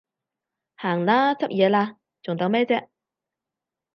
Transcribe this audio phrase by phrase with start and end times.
[0.77, 2.87] 行啦，執嘢喇，仲等咩啫？